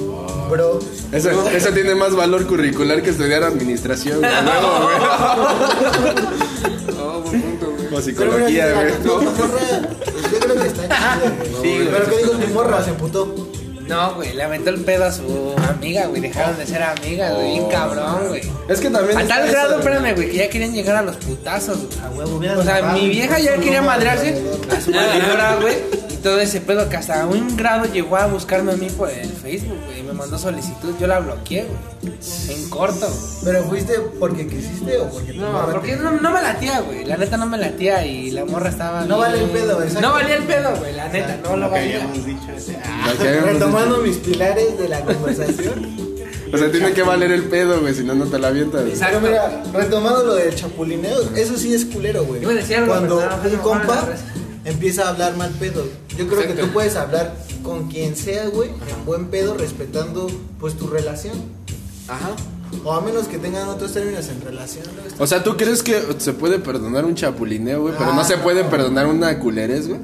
Bro, 0.50 0.80
Eso, 1.12 1.30
eso 1.50 1.70
tiene 1.74 1.94
más 1.94 2.16
valor 2.16 2.48
curricular 2.48 3.04
que 3.04 3.12
estudiar 3.12 3.44
administración, 3.44 4.20
güey. 4.20 4.32
No, 6.98 7.22
buen 7.22 7.42
punto, 7.42 7.72
güey. 7.78 7.94
O 7.96 8.02
psicología, 8.02 8.74
güey. 8.74 8.90
la- 8.92 8.98
tu 8.98 9.22
morra, 9.22 9.82
pues, 10.12 10.32
yo 10.32 10.40
creo 10.40 10.56
que 10.62 10.68
está 10.68 10.84
chida, 10.84 11.22
güey. 11.38 11.50
Sí, 11.62 11.76
güey. 11.78 11.88
Pero 11.92 12.10
¿qué 12.10 12.18
dijo 12.18 12.32
tu 12.32 12.48
morra? 12.54 12.84
Se 12.84 12.90
emputó. 12.90 13.49
No, 13.90 14.14
güey, 14.14 14.34
le 14.34 14.44
aventó 14.44 14.70
el 14.70 14.82
pedo 14.82 15.06
a 15.06 15.12
su 15.12 15.56
amiga, 15.68 16.06
güey. 16.06 16.22
Dejaron 16.22 16.56
de 16.58 16.68
ser 16.68 16.84
amigas, 16.84 17.34
güey. 17.34 17.52
Bien 17.54 17.70
cabrón, 17.70 18.28
güey. 18.28 18.42
Es 18.68 18.80
que 18.80 18.90
también. 18.92 19.18
A 19.18 19.28
tal 19.28 19.44
eso, 19.44 19.52
grado, 19.52 19.70
güey. 19.70 19.80
espérame, 19.80 20.16
güey, 20.16 20.30
que 20.30 20.38
ya 20.38 20.50
querían 20.50 20.74
llegar 20.74 20.96
a 20.98 21.02
los 21.02 21.16
putazos, 21.18 21.80
güey. 21.88 22.00
A 22.00 22.10
huevo, 22.12 22.60
O 22.60 22.64
sea, 22.64 22.94
mi 22.94 23.10
vieja 23.10 23.40
ya 23.40 23.58
quería 23.58 23.82
madrearse 23.82 24.42
a 24.72 24.80
su 24.80 24.92
valedora, 24.92 25.56
güey. 25.60 26.09
Todo 26.24 26.40
ese 26.40 26.60
pedo 26.60 26.90
que 26.90 26.98
hasta 26.98 27.26
un 27.28 27.56
grado 27.56 27.86
llegó 27.86 28.18
a 28.18 28.28
buscarme 28.28 28.74
a 28.74 28.76
mí 28.76 28.90
por 28.90 29.10
el 29.10 29.30
Facebook, 29.30 29.78
güey. 29.86 30.02
y 30.02 30.04
Me 30.04 30.12
mandó 30.14 30.38
solicitud, 30.38 30.94
yo 31.00 31.08
la 31.08 31.20
bloqueé, 31.20 31.66
güey. 31.66 32.14
En 32.50 32.70
corto. 32.70 33.08
¿Pero 33.44 33.64
fuiste 33.64 33.94
porque 34.20 34.46
quisiste 34.48 34.98
o 34.98 35.10
porque 35.10 35.34
No, 35.34 35.66
porque 35.72 35.96
te- 35.96 36.04
no, 36.04 36.12
no 36.12 36.32
me 36.32 36.42
latía, 36.42 36.82
güey. 36.82 37.06
La 37.06 37.16
neta 37.16 37.38
no 37.38 37.46
me 37.46 37.58
latía 37.58 38.06
y 38.06 38.32
la 38.32 38.44
morra 38.46 38.70
estaba. 38.70 39.06
No 39.06 39.20
vale 39.20 39.42
el 39.44 39.50
pedo, 39.50 39.82
exacto. 39.82 40.02
No 40.02 40.14
valía 40.14 40.36
el 40.36 40.44
pedo, 40.44 40.76
güey. 40.78 40.94
La 40.94 41.08
neta, 41.08 41.38
no 41.44 41.56
lo 41.56 41.70
valía. 41.70 41.96
habíamos 42.04 42.26
dicho 42.26 42.52
ese. 42.56 42.78
Ah, 42.84 43.12
Lo 43.14 43.18
que 43.22 43.28
habíamos 43.30 43.50
Retomando 43.54 44.02
dicho. 44.04 44.08
mis 44.08 44.18
pilares 44.18 44.78
de 44.78 44.90
la 44.90 45.02
conversación. 45.06 46.10
O 46.52 46.58
sea, 46.58 46.72
tiene 46.72 46.92
que 46.94 47.04
valer 47.04 47.32
el 47.32 47.44
pedo, 47.44 47.80
güey, 47.80 47.94
si 47.94 48.04
no, 48.04 48.16
no 48.16 48.26
te 48.26 48.40
la 48.40 48.48
avientas. 48.48 48.84
Pero 49.00 49.22
mira, 49.22 49.62
retomando 49.72 50.24
lo 50.24 50.36
del 50.36 50.54
chapulineo, 50.56 51.30
eso 51.36 51.56
sí 51.56 51.74
es 51.74 51.86
culero, 51.86 52.26
güey. 52.26 52.42
Cuando 52.88 53.18
un 53.20 53.58
compa 53.58 54.08
empieza 54.66 55.06
a 55.06 55.10
hablar 55.10 55.36
mal 55.38 55.52
pedo. 55.52 55.86
Yo 56.20 56.28
creo 56.28 56.42
que 56.48 56.54
tú 56.62 56.68
puedes 56.70 56.96
hablar 56.96 57.34
con 57.64 57.88
quien 57.90 58.16
sea, 58.16 58.48
güey, 58.50 58.70
en 58.70 59.06
buen 59.06 59.28
pedo, 59.28 59.56
respetando 59.58 60.28
pues 60.60 60.76
tu 60.78 60.88
relación. 60.88 61.34
Ajá. 62.08 62.32
O 62.84 62.94
a 62.94 63.02
menos 63.02 63.28
que 63.28 63.38
tengan 63.40 63.68
otros 63.70 63.94
términos 63.94 64.28
en 64.30 64.42
relación. 64.42 64.86
¿no? 64.86 65.24
O 65.24 65.26
sea, 65.28 65.44
¿tú 65.44 65.58
crees 65.58 65.82
que 65.82 66.00
se 66.20 66.34
puede 66.34 66.60
perdonar 66.60 67.06
un 67.06 67.16
chapulineo, 67.16 67.82
güey? 67.82 67.94
Pero 67.98 68.14
no 68.14 68.22
Ah, 68.22 68.26
se 68.26 68.38
puede 68.38 68.64
no. 68.64 68.70
perdonar 68.70 69.08
una 69.08 69.40
culerez, 69.40 69.88
güey. 69.88 70.00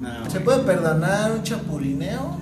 no. 0.00 0.30
¿Se 0.30 0.40
puede 0.40 0.58
perdonar 0.60 1.32
un 1.32 1.42
chapulineo? 1.42 2.36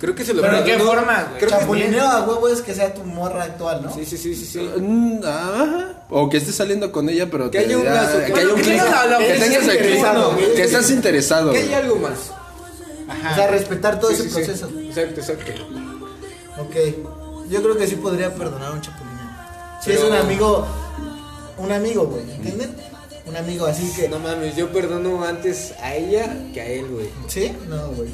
Creo 0.00 0.14
que 0.14 0.24
se 0.24 0.32
lo 0.32 0.40
¿Pero 0.42 0.56
de 0.56 0.64
qué 0.64 0.78
forma, 0.78 1.28
güey? 1.38 1.50
Chapulineo 1.50 2.04
a 2.06 2.22
huevo 2.24 2.48
es 2.48 2.62
que 2.62 2.74
sea 2.74 2.94
tu 2.94 3.04
morra 3.04 3.44
actual, 3.44 3.82
¿no? 3.84 3.92
Sí, 3.94 4.06
sí, 4.06 4.16
sí, 4.16 4.34
sí, 4.34 4.46
sí. 4.46 4.58
Mm, 4.80 5.20
ajá. 5.24 6.04
O 6.08 6.28
que 6.30 6.38
estés 6.38 6.54
saliendo 6.54 6.90
con 6.90 7.08
ella, 7.10 7.28
pero 7.30 7.50
Que 7.50 7.58
te 7.60 7.64
haya 7.66 7.78
un 7.78 7.84
lazo, 7.84 8.18
que 8.24 8.32
que- 8.32 8.40
haya 8.40 8.48
un 8.48 8.60
clic. 8.60 8.64
Que 8.64 9.32
tengas 9.34 9.62
estés 9.62 9.68
el 9.68 9.78
clic. 9.78 10.54
Que 10.56 10.62
estés 10.62 10.90
interesado. 10.90 11.52
Que 11.52 11.58
haya 11.58 11.78
algo 11.78 11.96
más. 11.96 12.30
O 13.30 13.34
sea, 13.34 13.46
respetar 13.48 14.00
todo 14.00 14.10
Sí, 14.10 14.14
ese 14.16 14.22
sí, 14.24 14.28
sí. 14.30 14.34
proceso. 14.36 14.70
Exacto, 14.80 15.20
exacto. 15.20 15.52
Ok, 16.58 16.76
yo 17.50 17.62
creo 17.62 17.76
que 17.76 17.86
sí 17.86 17.96
podría 17.96 18.34
perdonar 18.34 18.68
a 18.68 18.72
un 18.72 18.80
chapulineo. 18.80 19.10
Si 19.82 19.90
Pero- 19.90 19.98
es 20.02 20.08
un 20.10 20.16
amigo, 20.16 20.66
un 21.58 21.72
amigo, 21.72 22.04
güey, 22.06 22.22
¿entienden? 22.30 22.74
Un 23.26 23.36
amigo 23.36 23.66
así 23.66 23.92
que... 23.94 24.08
No 24.08 24.18
mames, 24.18 24.56
yo 24.56 24.72
perdono 24.72 25.22
antes 25.24 25.72
a 25.82 25.94
ella 25.94 26.34
que 26.54 26.60
a 26.60 26.66
él, 26.66 26.86
güey. 26.88 27.08
¿Sí? 27.28 27.52
No, 27.68 27.88
güey. 27.88 28.10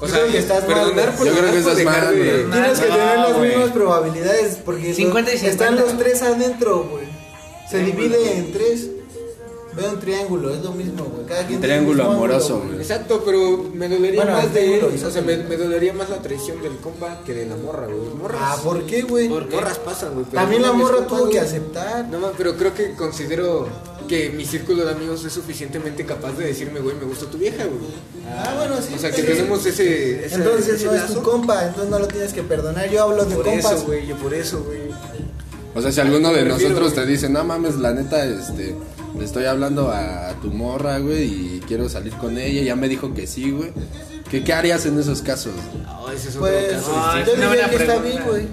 O 0.00 0.06
Yo 0.06 0.08
sea, 0.12 0.20
creo 0.20 0.32
que 0.32 0.38
estás 0.38 0.60
mal, 0.68 0.74
perdonar 0.74 1.04
güey. 1.06 1.16
por 1.18 1.26
Yo 1.26 1.32
creo 1.34 1.52
que 1.52 1.58
estás 1.58 1.76
dejar 1.76 2.04
mal, 2.04 2.14
de- 2.14 2.22
güey. 2.44 2.50
Tienes 2.52 2.80
que 2.80 2.88
No, 2.88 2.94
tener 2.94 3.18
las 3.18 3.36
güey. 3.36 3.48
mismas 3.50 3.70
probabilidades 3.72 4.58
porque 4.64 4.94
50 4.94 5.30
y 5.30 5.34
los- 5.34 5.42
están 5.42 5.68
50. 5.76 5.92
los 5.92 6.02
tres 6.02 6.22
adentro, 6.22 6.84
güey. 6.90 7.04
Se 7.70 7.78
divide 7.84 8.38
en 8.38 8.52
tres. 8.52 8.90
Ve 9.74 9.86
un 9.88 10.00
triángulo, 10.00 10.52
es 10.52 10.60
lo 10.62 10.72
mismo, 10.72 11.04
güey. 11.04 11.24
Cada 11.26 11.46
quien 11.46 11.60
Triángulo 11.60 12.02
mismo 12.02 12.16
amoroso, 12.16 12.62
güey. 12.66 12.78
Exacto, 12.78 13.22
pero 13.24 13.64
me 13.74 13.88
dolería 13.88 14.24
Bueno, 14.24 14.36
más 14.38 14.52
de 14.52 14.78
él. 14.78 14.84
O 15.06 15.10
sea, 15.10 15.22
me, 15.22 15.36
me 15.36 15.56
dolería 15.56 15.92
más 15.92 16.10
la 16.10 16.16
traición 16.20 16.60
del 16.62 16.76
compa 16.78 17.20
que 17.24 17.32
de 17.34 17.46
la 17.46 17.54
morra, 17.56 17.86
güey. 17.86 18.14
Morras. 18.14 18.40
Ah, 18.42 18.56
¿por 18.64 18.82
qué, 18.86 19.02
güey? 19.02 19.28
Morras 19.28 19.78
pasan, 19.78 20.14
güey. 20.14 20.24
También 20.26 20.62
la 20.62 20.72
morra 20.72 21.06
tuvo 21.06 21.28
que 21.28 21.38
aceptar. 21.38 22.06
No 22.08 22.18
mames, 22.18 22.34
pero 22.36 22.56
creo 22.56 22.74
que 22.74 22.94
considero 22.94 23.68
que 24.08 24.30
mi 24.30 24.44
círculo 24.44 24.84
de 24.84 24.90
amigos 24.92 25.24
es 25.24 25.32
suficientemente 25.32 26.04
capaz 26.04 26.32
de 26.32 26.46
decirme, 26.46 26.80
güey, 26.80 26.96
me 26.96 27.04
gusta 27.04 27.26
tu 27.26 27.38
vieja, 27.38 27.64
güey. 27.64 27.78
Ah, 28.28 28.54
bueno, 28.56 28.76
sí. 28.82 28.94
O 28.96 28.98
sea, 28.98 29.10
que 29.10 29.20
sí. 29.22 29.26
tenemos 29.26 29.64
ese. 29.66 30.24
ese 30.26 30.34
Entonces 30.36 30.74
ese 30.74 30.86
no 30.86 30.94
es 30.94 31.06
tu 31.06 31.22
compa, 31.22 31.66
entonces 31.66 31.90
no 31.90 31.98
lo 31.98 32.08
tienes 32.08 32.32
que 32.32 32.42
perdonar. 32.42 32.90
Yo 32.90 33.04
hablo 33.04 33.24
de 33.24 33.34
Por 33.36 33.44
compas. 33.44 33.72
eso, 33.72 33.84
güey, 33.86 34.06
yo 34.06 34.16
por 34.16 34.34
eso, 34.34 34.64
güey. 34.64 34.80
O 35.74 35.80
sea, 35.82 35.92
si 35.92 36.00
alguno 36.00 36.32
de 36.32 36.44
nosotros 36.44 36.94
te 36.94 37.06
dice, 37.06 37.28
no 37.28 37.44
mames, 37.44 37.76
la 37.76 37.92
neta, 37.92 38.24
este, 38.24 38.74
le 39.16 39.24
estoy 39.24 39.44
hablando 39.44 39.90
a 39.92 40.34
tu 40.42 40.48
morra, 40.50 40.98
güey, 40.98 41.56
y 41.56 41.60
quiero 41.68 41.88
salir 41.88 42.14
con 42.14 42.36
ella, 42.38 42.62
ya 42.62 42.74
me 42.74 42.88
dijo 42.88 43.14
que 43.14 43.26
sí, 43.26 43.50
güey. 43.52 43.70
¿Qué, 44.30 44.42
qué 44.42 44.52
harías 44.52 44.84
en 44.86 44.98
esos 44.98 45.22
casos? 45.22 45.52
No, 45.84 46.10
ese 46.10 46.30
es 46.30 46.36
otro 46.36 46.48
Pues 46.48 46.72
caso 46.72 46.92
Ah, 46.96 47.22
yo 47.24 47.32
es 47.32 47.38
una 47.38 47.50
diría 47.50 47.70
que 47.70 47.76
está 47.76 48.00
pregunta. 48.00 48.08
bien, 48.08 48.22
güey. 48.28 48.46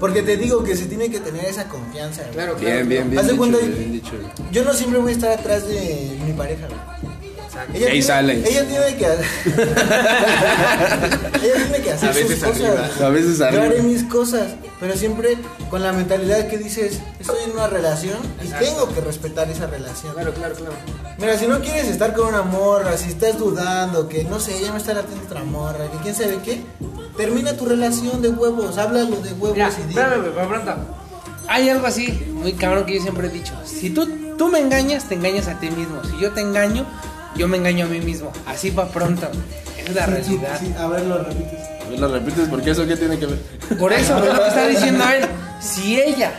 Porque 0.00 0.22
te 0.22 0.36
digo 0.36 0.62
que 0.62 0.76
se 0.76 0.86
tiene 0.86 1.10
que 1.10 1.20
tener 1.20 1.44
esa 1.46 1.64
confianza. 1.68 2.22
güey. 2.22 2.34
Claro, 2.34 2.54
claro. 2.56 2.74
Bien, 2.74 2.88
bien, 2.88 3.10
bien 3.10 3.18
Haz 3.18 3.26
de 3.26 3.32
dicho, 3.32 3.38
cuenta- 3.38 3.58
güey, 3.58 3.70
bien 3.72 3.92
dicho. 3.92 4.12
Yo 4.52 4.64
no 4.64 4.74
siempre 4.74 4.98
voy 5.00 5.12
a 5.12 5.14
estar 5.14 5.30
atrás 5.32 5.66
de 5.66 6.18
mi 6.24 6.32
pareja, 6.32 6.66
güey. 6.68 6.80
Ella 7.72 7.88
Gay 7.88 8.02
tiene, 8.02 8.18
silence. 8.20 8.50
ella 8.50 8.68
tiene 8.68 8.96
que 8.96 9.06
ella 11.46 11.54
tiene 11.68 11.80
que 11.82 11.92
hacer 11.92 12.08
A 12.10 12.12
veces 12.12 12.38
sus 12.38 12.48
cosas. 12.48 13.00
A 13.00 13.08
veces 13.08 13.38
Yo 13.38 13.44
arriba. 13.46 13.64
haré 13.64 13.82
mis 13.82 14.02
cosas, 14.04 14.48
pero 14.78 14.94
siempre 14.96 15.38
con 15.70 15.82
la 15.82 15.92
mentalidad 15.92 16.48
que 16.48 16.58
dices, 16.58 17.00
estoy 17.18 17.44
en 17.44 17.52
una 17.52 17.66
relación 17.66 18.18
y 18.42 18.48
tengo 18.48 18.92
que 18.94 19.00
respetar 19.00 19.50
esa 19.50 19.66
relación. 19.66 20.12
Claro, 20.14 20.34
claro, 20.34 20.54
claro. 20.54 20.74
Mira, 21.18 21.38
si 21.38 21.46
no 21.46 21.60
quieres 21.60 21.86
estar 21.88 22.12
con 22.14 22.28
una 22.28 22.42
morra, 22.42 22.96
si 22.98 23.08
estás 23.08 23.38
dudando, 23.38 24.06
que 24.08 24.24
no 24.24 24.38
sé, 24.38 24.60
ya 24.60 24.70
me 24.72 24.78
está 24.78 24.92
latiendo 24.94 25.24
otra 25.24 25.42
morra, 25.44 25.90
que 25.90 25.98
quién 26.02 26.14
sabe 26.14 26.38
qué, 26.44 26.60
termina 27.16 27.56
tu 27.56 27.66
relación 27.66 28.22
de 28.22 28.28
huevos, 28.28 28.78
háblalo 28.78 29.16
de 29.16 29.32
huevos 29.32 29.52
Mira, 29.52 29.70
y 29.70 29.82
di. 29.82 29.88
espérame, 29.90 30.24
por 30.32 30.48
pronto. 30.48 30.74
Hay 31.48 31.68
algo 31.68 31.86
así, 31.86 32.08
muy 32.32 32.52
cabrón 32.54 32.86
que 32.86 32.96
yo 32.96 33.02
siempre 33.02 33.28
he 33.28 33.30
dicho. 33.30 33.54
Si 33.64 33.90
tú, 33.90 34.08
tú 34.36 34.48
me 34.48 34.58
engañas, 34.58 35.04
te 35.08 35.14
engañas 35.14 35.46
a 35.48 35.58
ti 35.60 35.70
mismo. 35.70 36.02
Si 36.04 36.18
yo 36.18 36.32
te 36.32 36.40
engaño, 36.40 36.84
yo 37.36 37.46
me 37.48 37.56
engaño 37.56 37.86
a 37.86 37.88
mí 37.88 38.00
mismo. 38.00 38.32
Así 38.46 38.70
va 38.70 38.88
pronto. 38.88 39.28
Es 39.78 39.94
la 39.94 40.06
realidad. 40.06 40.58
Sí, 40.58 40.74
a 40.76 40.88
ver, 40.88 41.02
lo 41.04 41.18
repites. 41.18 42.00
¿Lo 42.00 42.08
repites? 42.08 42.48
Porque 42.48 42.70
eso 42.70 42.86
qué 42.86 42.96
tiene 42.96 43.18
que 43.18 43.26
ver? 43.26 43.38
Por 43.78 43.92
eso, 43.92 44.18
lo 44.24 44.40
que 44.42 44.48
está 44.48 44.66
diciendo 44.66 45.04
él. 45.08 45.24
Si 45.60 46.00
ella 46.00 46.32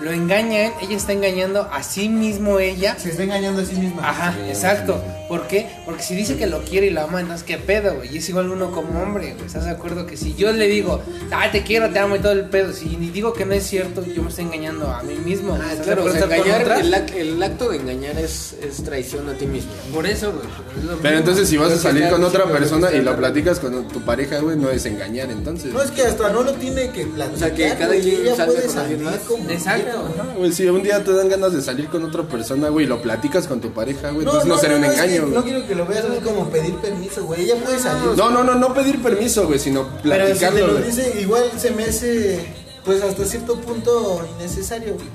lo 0.00 0.12
engaña 0.12 0.56
a 0.56 0.66
él, 0.66 0.72
ella 0.82 0.96
está 0.96 1.12
engañando 1.12 1.68
a 1.72 1.82
sí 1.82 2.08
mismo 2.08 2.60
ella. 2.60 2.96
Se 2.96 3.10
está 3.10 3.24
engañando 3.24 3.62
a 3.62 3.64
sí 3.64 3.74
misma. 3.74 4.08
Ajá, 4.08 4.34
exacto. 4.46 5.02
¿Por 5.34 5.48
qué? 5.48 5.66
Porque 5.84 6.02
si 6.04 6.14
dice 6.14 6.36
que 6.36 6.46
lo 6.46 6.62
quiere 6.62 6.86
y 6.86 6.90
lo 6.90 7.00
ama, 7.00 7.20
entonces 7.20 7.44
qué 7.44 7.58
pedo, 7.58 7.94
güey. 7.96 8.14
Y 8.14 8.18
es 8.18 8.28
igual 8.28 8.50
uno 8.50 8.70
como 8.70 9.02
hombre, 9.02 9.32
güey. 9.34 9.46
¿Estás 9.46 9.64
de 9.64 9.70
acuerdo? 9.72 10.06
Que 10.06 10.16
si 10.16 10.34
yo 10.34 10.52
le 10.52 10.68
digo, 10.68 11.00
ah, 11.32 11.50
te 11.50 11.64
quiero, 11.64 11.90
te 11.90 11.98
amo 11.98 12.14
y 12.14 12.20
todo 12.20 12.30
el 12.32 12.44
pedo, 12.48 12.72
si 12.72 12.96
ni 12.96 13.10
digo 13.10 13.32
que 13.32 13.44
no 13.44 13.52
es 13.54 13.64
cierto, 13.66 14.04
yo 14.06 14.22
me 14.22 14.28
estoy 14.28 14.44
engañando 14.44 14.88
a 14.88 15.02
mí 15.02 15.16
mismo. 15.16 15.54
Ah, 15.60 15.72
¿Estás 15.72 15.78
de 15.78 15.84
claro, 15.84 16.04
o 16.04 16.10
sea, 16.12 16.22
engañar, 16.24 16.78
el, 16.80 16.94
ac- 16.94 17.14
el 17.16 17.42
acto 17.42 17.70
de 17.70 17.78
engañar 17.78 18.16
es, 18.18 18.54
es 18.62 18.82
traición 18.84 19.28
a 19.28 19.34
ti 19.34 19.46
mismo. 19.46 19.72
Por 19.92 20.06
eso, 20.06 20.32
güey. 20.32 20.46
es 20.94 20.98
Pero 21.02 21.18
entonces 21.18 21.48
si 21.48 21.56
vas 21.56 21.72
a 21.72 21.78
salir 21.78 22.08
con 22.08 22.22
otra 22.22 22.44
persona 22.44 22.92
y 22.92 23.02
lo 23.02 23.16
platicas 23.16 23.58
con 23.58 23.88
tu 23.88 24.00
pareja, 24.02 24.38
güey, 24.38 24.56
no 24.56 24.70
es 24.70 24.86
engañar 24.86 25.30
entonces. 25.32 25.72
No 25.72 25.82
es 25.82 25.90
que 25.90 26.02
hasta 26.02 26.30
no 26.30 26.42
lo 26.42 26.52
tiene 26.54 26.90
que 26.90 27.06
platicar. 27.06 27.34
O 27.34 27.38
sea, 27.38 27.54
que 27.54 27.68
cada 27.76 27.94
salga 28.36 28.46
puede 28.46 28.66
con 28.66 28.78
alguien 28.78 28.98
salir 28.98 28.98
más. 29.00 29.16
como 29.26 29.50
Exacto. 29.50 30.10
Ajá, 30.14 30.28
güey, 30.36 30.52
si 30.52 30.66
un 30.68 30.82
día 30.82 31.02
te 31.02 31.12
dan 31.12 31.28
ganas 31.28 31.52
de 31.52 31.60
salir 31.62 31.88
con 31.88 32.04
otra 32.04 32.22
persona, 32.22 32.68
güey, 32.68 32.86
y 32.86 32.88
lo 32.88 33.02
platicas 33.02 33.46
con 33.46 33.60
tu 33.60 33.72
pareja, 33.72 34.10
güey, 34.10 34.26
entonces 34.26 34.46
no, 34.48 34.58
sería 34.58 34.76
un 34.76 34.84
es 34.84 34.92
que 34.92 34.96
engaño, 35.04 35.23
no 35.26 35.42
quiero 35.44 35.66
que 35.66 35.74
lo 35.74 35.86
veas 35.86 36.04
así 36.04 36.20
como 36.20 36.48
pedir 36.50 36.74
permiso, 36.76 37.24
güey. 37.24 37.42
Ella 37.42 37.56
puede 37.62 37.78
salir. 37.78 38.16
No, 38.16 38.30
no, 38.30 38.42
no, 38.44 38.54
no 38.54 38.74
pedir 38.74 39.02
permiso, 39.02 39.46
güey, 39.46 39.58
sino 39.58 39.86
pero 40.02 40.26
si 40.26 40.32
te 40.32 40.38
platicarlo. 40.38 40.66
lo 40.68 40.72
güey. 40.74 40.84
dice, 40.84 41.20
igual 41.20 41.44
se 41.56 41.70
me 41.72 41.84
hace, 41.84 42.46
pues 42.84 43.02
hasta 43.02 43.24
cierto 43.24 43.56
punto 43.60 44.20
innecesario. 44.38 44.94
güey. 44.94 45.06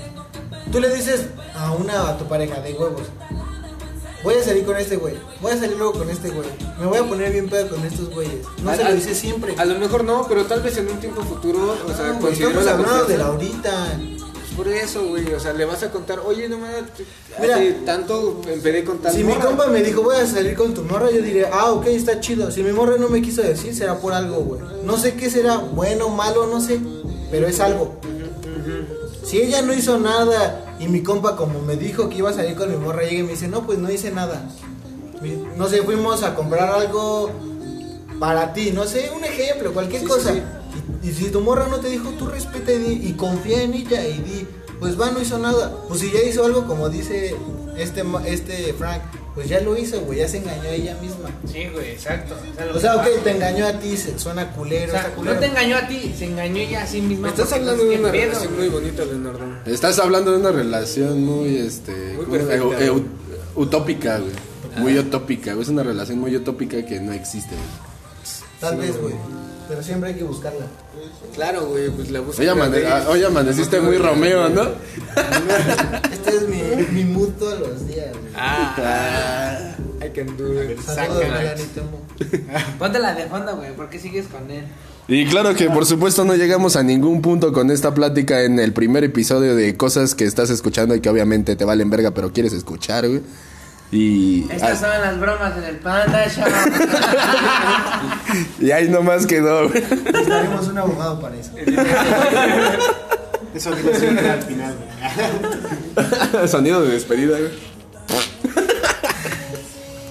Tú 0.71 0.79
le 0.79 0.93
dices 0.93 1.25
a 1.55 1.71
una 1.71 2.09
a 2.09 2.17
tu 2.17 2.25
pareja 2.25 2.61
de 2.61 2.73
huevos. 2.73 3.03
Voy 4.21 4.33
a 4.35 4.43
salir 4.43 4.65
con 4.65 4.75
este 4.75 4.97
güey. 4.97 5.15
Voy 5.41 5.53
a 5.53 5.57
salir 5.57 5.77
luego 5.77 5.93
con 5.93 6.09
este 6.09 6.29
güey. 6.29 6.47
Me 6.77 6.85
voy 6.87 6.97
a 6.97 7.03
poner 7.05 7.31
bien 7.31 7.47
pedo 7.49 7.69
con 7.69 7.83
estos 7.85 8.09
güeyes. 8.09 8.45
No 8.61 8.69
A- 8.71 8.75
se 8.75 8.83
lo 8.83 8.93
dice 8.93 9.15
siempre. 9.15 9.55
A 9.57 9.63
lo 9.63 9.79
mejor 9.79 10.03
no, 10.03 10.25
pero 10.27 10.43
tal 10.45 10.61
vez 10.61 10.75
en 10.77 10.89
un 10.89 10.99
tiempo 10.99 11.21
futuro, 11.23 11.75
o 11.87 11.93
sea, 11.95 12.09
güey, 12.11 12.19
considero 12.19 12.59
estamos 12.59 12.65
la 12.65 12.71
hablando 12.73 13.05
de 13.05 13.17
la 13.17 13.25
ahorita. 13.27 13.99
Por 14.59 14.67
eso, 14.67 15.07
güey, 15.07 15.25
o 15.33 15.39
sea, 15.39 15.53
le 15.53 15.63
vas 15.63 15.81
a 15.83 15.89
contar, 15.89 16.19
oye, 16.19 16.49
no 16.49 16.57
me 16.57 16.67
Mira. 17.39 17.55
hace 17.55 17.71
tanto 17.85 18.41
empecé 18.45 18.83
con 18.83 18.97
tal 18.99 19.13
Si 19.13 19.19
mi 19.23 19.31
morra". 19.33 19.45
compa 19.45 19.67
me 19.67 19.81
dijo 19.81 20.01
voy 20.03 20.17
a 20.17 20.27
salir 20.27 20.53
con 20.57 20.73
tu 20.73 20.83
morra, 20.83 21.09
yo 21.09 21.21
diría, 21.21 21.49
ah, 21.53 21.71
ok, 21.71 21.85
está 21.87 22.19
chido. 22.19 22.51
Si 22.51 22.61
mi 22.61 22.73
morra 22.73 22.97
no 22.99 23.07
me 23.07 23.21
quiso 23.21 23.41
decir, 23.41 23.73
será 23.73 23.99
por 23.99 24.11
algo, 24.11 24.41
güey. 24.41 24.59
No 24.83 24.97
sé 24.97 25.13
qué 25.13 25.29
será, 25.29 25.55
bueno, 25.59 26.09
malo, 26.09 26.45
no 26.47 26.59
sé, 26.59 26.77
pero 27.31 27.47
es 27.47 27.61
algo. 27.61 27.95
Si 29.23 29.41
ella 29.41 29.61
no 29.61 29.73
hizo 29.73 29.97
nada 29.97 30.75
y 30.77 30.89
mi 30.89 31.03
compa 31.03 31.37
como 31.37 31.61
me 31.61 31.77
dijo 31.77 32.09
que 32.09 32.17
iba 32.17 32.29
a 32.29 32.33
salir 32.33 32.55
con 32.57 32.69
mi 32.69 32.75
morra, 32.75 33.03
llega 33.03 33.19
y 33.21 33.23
me 33.23 33.31
dice, 33.31 33.47
no, 33.47 33.65
pues 33.65 33.79
no 33.79 33.89
hice 33.89 34.11
nada. 34.11 34.43
No 35.55 35.69
sé, 35.69 35.83
fuimos 35.83 36.21
a 36.23 36.35
comprar 36.35 36.69
algo 36.69 37.29
para 38.19 38.51
ti, 38.51 38.71
no 38.73 38.83
sé, 38.83 39.09
un 39.15 39.23
ejemplo, 39.23 39.71
cualquier 39.71 40.01
Sí, 40.01 40.07
cosa. 40.09 40.33
sí, 40.33 40.41
y 41.03 41.11
si 41.11 41.29
tu 41.29 41.41
morra 41.41 41.67
no 41.69 41.77
te 41.77 41.89
dijo, 41.89 42.09
tú 42.11 42.27
respeta 42.27 42.71
y, 42.71 42.77
di- 42.79 43.07
y 43.09 43.13
confía 43.13 43.63
en 43.63 43.73
ella 43.73 44.05
y 44.07 44.17
di, 44.19 44.47
pues 44.79 44.99
va, 44.99 45.11
no 45.11 45.21
hizo 45.21 45.37
nada. 45.39 45.75
Pues 45.87 46.01
si 46.01 46.11
ya 46.11 46.21
hizo 46.23 46.45
algo, 46.45 46.65
como 46.67 46.89
dice 46.89 47.35
este, 47.77 48.03
este 48.25 48.73
Frank, 48.73 49.01
pues 49.35 49.47
ya 49.47 49.61
lo 49.61 49.77
hizo, 49.77 50.01
güey, 50.01 50.19
ya 50.19 50.27
se 50.27 50.37
engañó 50.37 50.63
a 50.63 50.69
ella 50.69 50.97
misma. 51.01 51.29
Sí, 51.49 51.67
güey, 51.73 51.91
exacto. 51.91 52.35
O 52.73 52.79
sea, 52.79 52.93
que 52.93 52.97
ok, 52.97 53.03
pasa. 53.05 53.23
te 53.23 53.31
engañó 53.31 53.65
a 53.67 53.73
ti, 53.79 53.95
se 53.95 54.17
suena 54.19 54.51
culero, 54.51 54.87
O 54.87 54.91
sea, 54.91 54.99
está 55.01 55.09
no 55.11 55.15
culero. 55.17 55.39
te 55.39 55.45
engañó 55.45 55.77
a 55.77 55.87
ti, 55.87 56.13
se 56.17 56.25
engañó 56.25 56.57
ella 56.57 56.83
a 56.83 56.87
sí 56.87 56.99
misma. 57.01 57.29
Estás 57.29 57.53
hablando 57.53 57.85
de 57.85 57.99
una 57.99 58.11
pedo, 58.11 58.23
relación 58.31 58.55
güey. 58.55 58.69
muy 58.69 58.79
bonita, 58.79 59.05
Leonardo. 59.05 59.39
Estás 59.65 59.99
hablando 59.99 60.31
de 60.31 60.37
una 60.39 60.51
relación 60.51 61.23
muy, 61.23 61.57
este, 61.57 62.17
utópica, 63.55 64.17
güey. 64.19 64.31
Muy 64.77 64.97
utópica, 64.97 65.53
güey. 65.53 65.63
Es 65.63 65.69
una 65.69 65.83
relación 65.83 66.19
muy 66.19 66.35
utópica 66.35 66.85
que 66.85 66.99
no 66.99 67.11
existe, 67.13 67.55
güey. 67.55 67.89
Tal 68.59 68.77
vez, 68.77 68.99
güey. 69.01 69.15
Pero 69.69 69.83
siempre 69.83 70.09
hay 70.09 70.15
que 70.15 70.23
buscarla. 70.23 70.65
Claro, 71.35 71.67
güey, 71.67 71.89
pues 71.91 72.09
la 72.09 72.19
búsqueda 72.21 72.53
Hoy, 72.53 72.59
amane- 72.59 72.77
de- 72.79 72.87
ah, 72.87 73.05
hoy 73.07 73.23
amaneciste 73.23 73.79
muy 73.79 73.97
Romeo, 73.97 74.49
¿no? 74.49 74.63
Este 76.11 76.29
es 76.37 76.47
mi, 76.49 76.61
mi 76.91 77.03
mood 77.05 77.29
todos 77.39 77.59
los 77.59 77.87
días, 77.87 78.11
güey. 78.11 78.33
Ah, 78.35 79.75
I 80.03 80.09
can 80.09 80.35
do 80.37 80.61
it. 80.63 80.79
Saludos. 80.81 81.23
Ponte 82.79 82.99
la 82.99 83.13
de 83.13 83.25
fondo, 83.27 83.55
güey, 83.57 83.73
¿por 83.75 83.89
qué 83.89 83.99
sigues 83.99 84.25
con 84.27 84.49
él? 84.49 84.65
Y 85.07 85.25
claro 85.27 85.55
que 85.55 85.69
por 85.69 85.85
supuesto 85.85 86.23
no 86.25 86.35
llegamos 86.35 86.75
a 86.75 86.83
ningún 86.83 87.21
punto 87.21 87.51
con 87.53 87.71
esta 87.71 87.93
plática 87.93 88.43
en 88.43 88.59
el 88.59 88.73
primer 88.73 89.03
episodio 89.03 89.55
de 89.55 89.75
cosas 89.77 90.13
que 90.15 90.25
estás 90.25 90.49
escuchando 90.49 90.93
y 90.95 90.99
que 90.99 91.09
obviamente 91.09 91.55
te 91.55 91.65
valen 91.65 91.89
verga, 91.89 92.11
pero 92.11 92.31
quieres 92.33 92.53
escuchar, 92.53 93.07
güey. 93.07 93.21
Y, 93.91 94.45
Estas 94.51 94.79
son 94.79 94.89
las 94.89 95.19
bromas 95.19 95.57
en 95.57 95.63
el 95.63 95.77
Panda 95.77 96.29
Show. 96.29 96.45
y 98.59 98.69
ahí 98.69 98.87
nomás 98.87 99.25
quedó, 99.25 99.67
güey. 99.67 99.81
Necesitaremos 99.81 100.67
un 100.67 100.77
abogado 100.77 101.19
para 101.19 101.35
eso. 101.35 101.51
Eso 103.55 103.71
siempre 103.97 104.29
al 104.29 104.43
final, 104.43 104.75
güey. 104.77 106.47
Sonido 106.47 106.83
de 106.83 106.93
despedida, 106.93 107.39
güey. 107.39 107.78